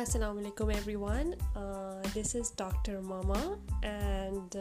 السلام 0.00 0.38
علیکم 0.38 0.68
every 0.68 0.94
one 0.94 1.30
this 2.14 2.36
is 2.36 2.52
doctor 2.56 3.00
mama 3.00 3.38
and 3.82 4.56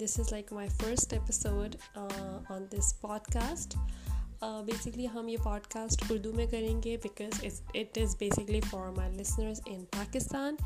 this 0.00 0.20
is 0.20 0.32
like 0.32 0.52
my 0.52 0.68
first 0.68 1.12
episode 1.12 1.76
on 2.48 2.64
this 2.72 3.00
pod 3.00 3.32
cost 3.32 3.76
basically 4.42 5.06
ہم 5.14 5.28
یہ 5.28 5.36
pod 5.44 5.66
cost 5.66 6.04
Urdu 6.10 6.32
میں 6.32 6.46
کریں 6.46 6.82
گے 6.82 6.96
because 6.96 7.60
it 7.74 7.98
is 7.98 8.16
basically 8.18 8.60
for 8.60 8.88
my 8.88 9.12
listeners 9.12 9.60
in 9.66 9.84
Pakistan 9.84 10.56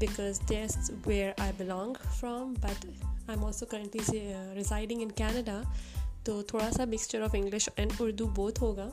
because 0.00 0.40
this 0.40 0.90
where 1.06 1.30
I 1.38 1.52
belong 1.56 1.94
from 2.20 2.52
but 2.52 2.86
I 2.86 3.28
am 3.28 3.44
also 3.44 3.66
currently 3.66 4.34
residing 4.54 5.02
in 5.02 5.10
Canada 5.10 5.62
تو 6.24 6.42
تھوڑا 6.42 6.70
سا 6.70 6.84
mixture 6.84 7.22
of 7.22 7.30
English 7.34 7.68
and 7.76 7.92
Urdu 7.98 8.26
بہت 8.26 8.62
ہوگا 8.62 8.90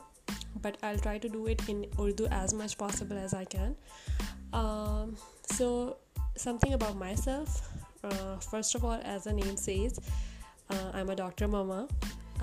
but 0.54 0.84
I 0.84 0.96
try 0.96 1.18
to 1.18 1.28
do 1.28 1.44
it 1.44 1.62
in 1.68 1.82
Urdu 1.98 2.24
as 2.30 2.54
much 2.54 2.76
possible 2.76 3.16
as 3.16 3.34
I 3.34 3.46
can 3.50 3.72
so 5.58 5.92
some 6.38 6.56
thing 6.60 6.72
about 6.72 6.94
my 6.94 7.16
self 7.16 7.60
first 8.44 8.76
of 8.76 8.84
all 8.84 9.00
as 9.04 9.26
a 9.26 9.34
name 9.34 9.56
says 9.56 9.98
I 10.68 10.96
am 10.96 11.08
a 11.08 11.14
doctor 11.14 11.46
mama 11.46 11.84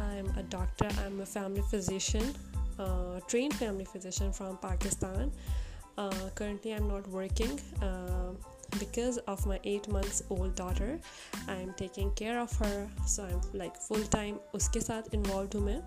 I 0.00 0.15
am 0.15 0.27
a 0.35 0.43
doctor 0.49 0.85
I 0.85 1.07
am 1.07 1.19
a 1.19 1.25
family 1.25 1.61
physician 1.71 2.31
trained 3.27 3.53
family 3.59 3.83
physician 3.93 4.31
from 4.31 4.55
Pakistan 4.61 5.29
currently 6.35 6.71
I 6.71 6.81
am 6.81 6.91
not 6.91 7.07
working 7.07 7.57
because 8.79 9.19
of 9.25 9.47
my 9.47 9.59
eight 9.63 9.89
months 9.89 10.21
old 10.27 10.57
daughter 10.57 10.95
I 11.47 11.59
am 11.59 11.69
taking 11.77 12.09
care 12.09 12.35
of 12.35 12.61
her 12.61 12.85
so 13.07 13.23
I 13.23 13.33
am 13.33 13.55
like 13.55 13.81
full 13.81 14.01
time 14.09 14.37
اس 14.53 14.69
کے 14.69 14.79
ساتھ 14.79 15.09
involved 15.11 15.55
ہوں 15.55 15.61
میں 15.61 15.79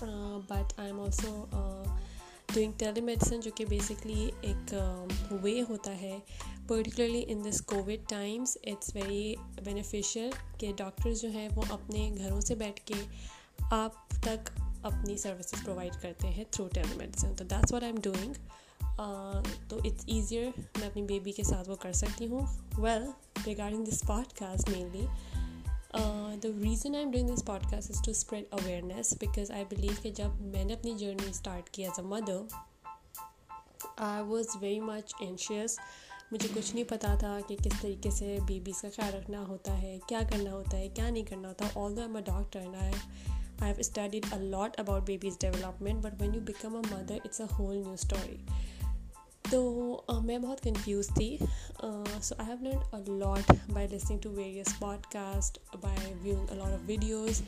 but 0.48 0.78
I 0.78 0.90
am 0.90 1.00
also 1.00 1.44
doing 2.54 2.72
tele 2.76 3.00
medicine 3.00 3.40
جو 3.40 3.50
کہ 3.54 3.64
basically 3.68 4.30
ایک 4.40 4.74
way 5.42 5.60
ہوتا 5.68 6.00
ہے 6.00 6.18
particularly 6.68 7.24
in 7.26 7.44
this 7.44 7.60
COVID 7.60 8.08
times 8.08 8.56
it's 8.62 8.94
very 8.94 9.34
beneficial 9.64 10.30
کہ 10.58 10.72
ڈاکٹرز 10.76 11.20
جو 11.20 11.28
ہیں 11.30 11.48
وہ 11.56 11.62
اپنے 11.70 12.10
گھروں 12.18 12.40
سے 12.40 12.54
بیٹھ 12.54 12.80
کے 12.80 12.94
آپ 13.70 14.10
تک 14.10 14.50
اپنی 14.82 15.16
سروسز 15.16 15.64
پرووائڈ 15.64 16.02
کرتے 16.02 16.28
ہیں 16.28 16.44
تھرو 16.50 16.68
ٹیلی 16.68 16.96
میڈیسن 16.96 17.34
تو 17.34 17.44
that's 17.44 17.72
what 17.72 17.82
I 17.82 17.92
am 17.92 18.00
doing 18.02 18.32
تو 19.68 19.76
اٹس 19.76 20.04
ایزیئر 20.06 20.50
میں 20.78 20.88
اپنی 20.88 21.02
بیبی 21.02 21.32
کے 21.32 21.42
ساتھ 21.42 21.70
وہ 21.70 21.76
کر 21.76 21.92
سکتی 21.92 22.26
ہوں 22.26 22.46
well 22.78 23.06
regarding 23.46 23.84
this 23.84 24.02
pod 24.06 24.38
cost 24.38 24.68
mainly 24.68 25.06
the 25.92 26.48
reason 26.62 26.94
I 26.94 27.04
am 27.04 27.10
doing 27.10 27.28
this 27.28 27.44
pod 27.44 27.62
cost 27.70 27.90
is 27.90 28.00
to 28.04 28.10
spread 28.10 28.44
awareness 28.50 29.12
because 29.20 29.50
I 29.50 29.64
believe 29.68 29.92
کہ 30.02 30.10
جب 30.10 30.40
میں 30.40 30.64
نے 30.64 30.72
اپنی 30.72 30.94
جرنی 30.98 31.30
اسٹارٹ 31.30 31.68
کی 31.70 31.84
as 31.84 31.98
a 31.98 32.04
mother 32.06 32.40
I 33.96 34.22
was 34.28 34.56
very 34.60 34.80
much 34.80 35.14
anxious 35.20 35.78
مجھے 36.32 36.48
کچھ 36.54 36.74
نہیں 36.74 36.84
پتا 36.88 37.14
تھا 37.18 37.38
کہ 37.48 37.56
کس 37.64 37.80
طریقے 37.82 38.10
سے 38.10 38.36
بیبیز 38.46 38.80
کا 38.82 38.88
خیال 38.96 39.14
رکھنا 39.14 39.44
ہوتا 39.48 39.82
ہے 39.82 39.98
کیا 40.08 40.20
کرنا 40.30 40.52
ہوتا 40.52 40.76
ہے 40.76 40.88
کیا 40.88 41.10
نہیں 41.10 41.24
کرنا 41.24 41.48
ہوتا 41.48 41.68
all 41.74 41.98
am 41.98 42.16
a 42.16 42.22
doctor 42.22 42.60
and 42.60 42.76
I 42.76 42.92
I 43.60 43.70
have 43.70 43.74
studied 43.78 44.26
lot 44.40 44.80
about 44.80 45.02
babies 45.02 45.38
development 45.40 46.02
but 46.02 46.20
when 46.20 46.34
you 46.34 46.40
become 46.40 46.76
a 46.76 46.82
mother 46.90 47.16
it's 47.24 47.40
a 47.40 47.46
whole 47.58 47.76
new 47.76 47.92
story 47.92 48.36
تو 49.52 50.20
میں 50.24 50.38
بہت 50.38 50.60
کنفیوز 50.60 51.08
تھی 51.08 51.36
so 52.22 52.34
I 52.38 52.48
have 52.48 52.56
learn 52.62 52.94
a 52.94 53.18
lot 53.18 53.50
by 53.72 53.88
listening 53.88 54.18
to 54.18 54.30
various 54.30 54.78
pod 54.78 55.06
cost 55.12 55.58
by 55.80 56.30
a 56.30 56.34
a lot 56.50 56.72
of 56.72 56.80
videos 56.86 57.42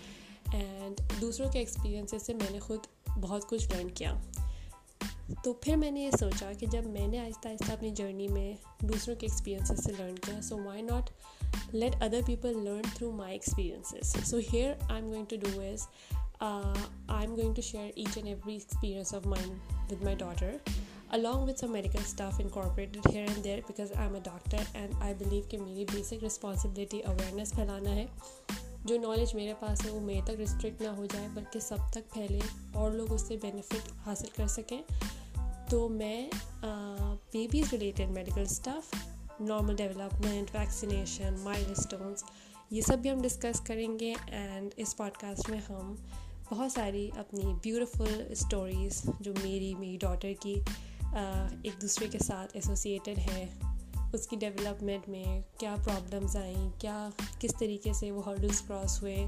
and 0.52 1.00
دوسروں 1.20 1.50
کے 1.52 1.58
ایکسپیریئنسیز 1.58 2.22
سے 2.22 2.34
میں 2.34 2.50
نے 2.52 2.60
خود 2.60 2.86
بہت 3.20 3.48
کچھ 3.48 3.68
لرن 3.68 3.90
کیا 3.90 4.14
تو 5.44 5.52
پھر 5.52 5.76
میں 5.76 5.90
نے 5.90 6.00
یہ 6.00 6.10
سوچا 6.20 6.52
کہ 6.58 6.66
جب 6.66 6.86
میں 6.86 7.06
نے 7.06 7.18
آہستہ 7.18 7.48
آہستہ 7.48 7.72
اپنی 7.72 7.90
جرنی 7.90 8.28
میں 8.28 8.52
دوسروں 8.80 9.16
کے 9.16 9.26
ایکسپیرینسیز 9.26 9.84
سے 9.84 9.92
لرن 9.92 10.14
کیا 10.14 10.40
so 10.42 10.58
why 10.64 10.82
not 10.82 11.10
let 11.74 12.02
other 12.02 12.20
people 12.26 12.58
learn 12.64 12.82
through 12.94 13.10
my 13.12 13.32
experiences 13.32 14.30
so 14.30 14.38
here 14.52 14.72
I 14.88 15.02
am 15.02 15.10
going 15.10 15.24
to 15.24 15.36
do 15.36 15.60
is 15.60 15.86
I 16.40 17.26
am 17.26 17.34
going 17.34 17.54
to 17.54 17.62
share 17.62 17.90
each 17.94 18.16
and 18.16 18.28
every 18.28 18.52
experience 18.52 19.14
of 19.14 19.26
my 19.26 19.50
with 19.90 20.02
my 20.02 20.16
daughter 20.16 20.56
along 21.14 21.48
with 21.48 21.60
some 21.60 21.70
medical 21.72 21.98
staff 21.98 22.38
incorporated 22.40 23.04
here 23.04 23.14
here 23.14 23.28
and 23.28 23.44
there 23.44 23.58
because 23.58 23.92
I 23.94 24.06
am 24.06 24.14
a 24.14 24.20
doctor 24.24 24.62
and 24.72 24.94
I 25.00 25.40
کہ 25.50 25.58
میری 25.58 25.84
basic 25.92 26.24
responsibility 26.24 27.00
awareness 27.00 27.52
پھیلانا 27.52 27.90
ہے 27.90 28.06
جو 28.84 28.96
knowledge 28.98 29.34
میرے 29.34 29.52
پاس 29.60 29.84
ہے 29.86 29.90
وہ 29.90 30.00
میرے 30.00 30.20
تک 30.24 30.38
ریسٹرکٹ 30.38 30.80
نہ 30.80 30.88
ہو 30.88 31.04
جائے 31.04 31.28
بلکہ 31.34 31.60
سب 31.60 31.76
تک 31.92 32.12
پھیلے 32.12 32.38
اور 32.72 32.90
لوگ 32.90 33.12
اس 33.12 33.26
سے 33.28 33.36
بینیفٹ 33.36 33.92
حاصل 34.06 34.28
کر 34.36 34.46
سکیں 34.46 34.80
تو 35.70 35.88
میں 35.88 36.28
babies 37.32 37.72
related 37.72 38.10
medical 38.10 38.42
staff 38.42 38.94
normal 39.40 39.76
development 39.76 40.54
vaccination 40.54 41.38
مائل 41.42 41.72
اسٹونس 41.76 42.24
یہ 42.70 42.80
سب 42.80 42.98
بھی 42.98 43.10
ہم 43.10 43.22
ڈسکس 43.22 43.60
کریں 43.60 43.98
گے 44.00 44.14
اینڈ 44.26 44.74
اس 44.76 44.96
پوڈ 44.96 45.16
کاسٹ 45.16 45.50
میں 45.50 45.60
ہم 45.68 45.94
بہت 46.50 46.72
ساری 46.72 47.10
اپنی 47.16 47.52
بیوٹیفل 47.62 48.26
اسٹوریز 48.30 49.02
جو 49.20 49.32
میری 49.42 49.74
میری 49.74 49.96
ڈاٹر 50.00 50.32
کی 50.40 50.54
ایک 51.14 51.82
دوسرے 51.82 52.08
کے 52.08 52.18
ساتھ 52.18 52.50
ایسوسیٹیڈ 52.54 53.18
ہے 53.18 53.46
اس 54.12 54.26
کی 54.26 54.36
ڈیولپمنٹ 54.36 55.08
میں 55.08 55.40
کیا 55.58 55.74
پرابلمز 55.84 56.36
آئیں 56.36 56.68
کیا 56.80 57.08
کس 57.38 57.54
طریقے 57.58 57.92
سے 57.92 58.10
وہ 58.10 58.24
ہرڈلس 58.26 58.60
کراس 58.60 59.02
ہوئے 59.02 59.26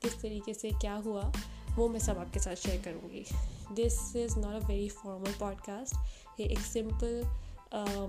کس 0.00 0.16
طریقے 0.20 0.52
سے 0.52 0.70
کیا 0.80 1.00
ہوا 1.04 1.30
وہ 1.76 1.88
میں 1.88 2.00
سب 2.00 2.18
آپ 2.18 2.32
کے 2.32 2.40
ساتھ 2.40 2.58
شیئر 2.58 2.78
کروں 2.84 3.08
گی 3.10 3.22
this 3.70 4.16
is 4.16 4.38
not 4.38 4.54
a 4.54 4.60
very 4.68 4.88
formal 4.88 5.32
pod 5.38 5.60
cost 5.66 5.94
یہ 6.40 6.44
ایک 6.44 6.58
سمپل 6.72 7.22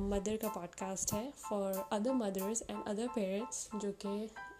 مدر 0.00 0.35
کا 0.41 0.47
پوڈ 0.53 0.75
کاسٹ 0.75 1.13
ہے 1.13 1.29
for 1.37 1.73
other 1.91 2.11
mothers 2.11 2.63
and 2.67 2.81
other 2.85 3.05
parents 3.13 3.67
جو 3.81 3.91
کہ 3.99 4.25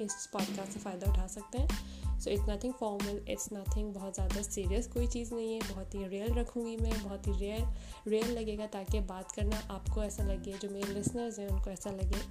اس 0.00 0.32
پوڈ 0.32 0.58
کاسٹ 0.58 0.74
سے 0.74 0.80
فائدہ 0.84 1.10
اٹھا 1.10 1.28
سکتے 1.28 1.58
ہیں 1.58 1.68
so 2.20 2.30
it's 2.30 2.50
nothing 2.50 2.72
formal 2.80 3.20
it's 3.28 3.52
nothing 3.52 3.92
بہت 3.92 4.16
زیادہ 4.16 4.42
سیریس 4.42 4.88
کوئی 4.88 5.08
چیز 5.08 5.34
نہیں 5.34 5.54
ہے 5.54 5.60
بہت 5.74 5.96
ہی 5.96 6.10
ریئل 6.10 6.38
رکھوں 6.38 6.66
گی 6.66 6.78
میں 6.78 6.92
بہت 7.04 7.28
ہی 7.28 7.34
ریئل 7.40 7.64
ریئل 8.10 8.34
لگے 8.34 8.58
گا 8.58 8.66
تاکہ 8.72 9.00
بات 9.00 9.36
کرنا 9.36 9.62
آپ 9.68 9.94
کو 9.94 10.02
ایسا 10.02 10.24
لگے 10.24 10.52
جو 10.62 10.70
میرے 10.70 10.94
لسنرز 10.94 11.40
ہیں 11.40 11.48
ان 11.48 11.64
کو 11.64 11.70
ایسا 11.70 11.92
لگے 11.92 12.22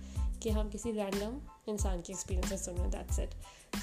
کہ 0.40 0.50
ہم 0.50 0.68
کسی 0.72 0.92
رینڈم 0.92 1.38
انسان 1.66 2.02
کی 2.02 2.12
ایکسپیرینس 2.12 2.64
سن 2.64 2.74
رہے 2.74 2.84
ہیں 2.84 2.90
that 2.90 3.12
set 3.12 3.34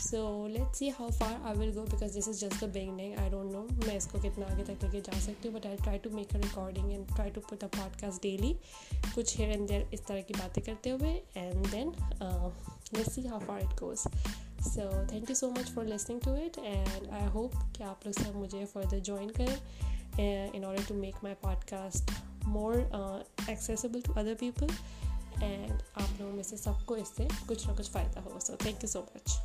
so 0.02 0.48
let 0.48 0.76
see 0.76 0.90
how 0.90 1.08
far 1.18 1.34
I 1.44 1.58
will 1.60 1.72
go 1.76 1.86
because 1.92 2.18
this 2.18 2.28
is 2.28 2.40
just 2.40 2.62
the 2.62 2.68
beginning 2.68 2.96
نینگ 2.96 3.16
آئی 3.18 3.30
ڈونٹ 3.30 3.52
نو 3.52 3.66
میں 3.88 3.96
اس 3.96 4.08
کو 4.08 4.18
کتنا 4.24 4.46
آگے 4.54 4.64
تک 4.64 4.84
لے 4.84 4.90
کے 4.92 5.00
جا 5.00 5.20
سکتی 5.20 5.50
ہوں 5.50 5.56
but 5.56 5.66
I 5.66 5.78
try 5.78 6.00
to 6.00 6.10
make 6.10 6.36
a 6.36 6.42
recording 6.42 6.90
and 6.90 7.08
try 7.16 7.32
to 7.32 7.42
put 7.42 7.64
a 7.64 7.70
pod 7.78 8.02
cost 8.02 8.24
daily 8.24 8.54
کچھ 9.16 9.40
ہیئر 9.40 9.50
اینڈ 9.50 9.70
دیر 9.70 9.82
اس 9.92 10.02
طرح 10.02 10.20
کی 10.20 10.34
باتیں 10.40 10.64
کرتے 10.64 10.92
ہوئے 10.92 11.20
and 11.34 11.72
then 11.72 11.92
let 12.92 13.12
see 13.12 13.28
how 13.28 13.40
far 13.46 13.58
it 13.58 13.82
goes 13.82 14.08
so 14.74 14.90
thank 15.10 15.30
you 15.30 15.36
so 15.36 15.50
much 15.50 15.74
for 15.74 15.84
listening 15.84 16.20
to 16.20 16.34
it 16.34 16.60
and 16.64 17.10
I 17.10 17.28
hope 17.34 17.52
کہ 17.74 17.84
آپ 17.84 18.06
لوگ 18.06 18.24
سب 18.24 18.36
مجھے 18.36 18.66
فردر 18.74 19.00
جوائن 19.00 19.32
کریں 19.32 19.56
in 20.54 20.66
order 20.66 20.82
to 20.88 20.96
make 20.96 21.24
my 21.24 21.36
pod 21.42 21.66
cost 21.70 22.12
more 22.44 22.74
accessible 23.48 24.02
to 24.02 24.14
other 24.16 24.34
people 24.40 24.68
and 25.42 25.82
آپ 25.96 26.22
لوگوں 26.22 26.34
میں 26.34 26.44
سے 26.44 26.58
سب 26.58 26.86
کو 26.86 26.94
اس 26.94 27.08
سے 27.18 27.28
کچھ 27.48 27.68
نہ 27.68 27.74
کچھ 27.78 27.92
فائدہ 27.92 28.20
ہو 28.20 28.40
so 28.40 28.56
thank 28.60 28.84
you 28.84 28.90
so 28.90 29.02
much 29.16 29.32